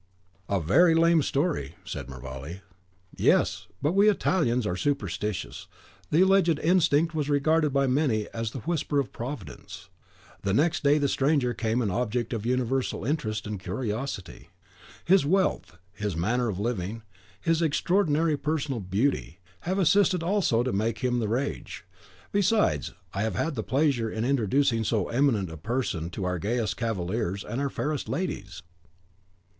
[0.49, 2.57] "A very lame story," said Mervale.
[3.15, 3.67] "Yes!
[3.83, 5.67] but we Italians are superstitious,
[6.09, 9.89] the alleged instinct was regarded by many as the whisper of Providence.
[10.41, 14.49] The next day the stranger became an object of universal interest and curiosity.
[15.05, 17.03] His wealth, his manner of living,
[17.39, 19.37] his extraordinary personal beauty,
[19.69, 21.85] have assisted also to make him the rage;
[22.31, 26.75] besides, I have had the pleasure in introducing so eminent a person to our gayest
[26.75, 28.63] cavaliers and our fairest ladies."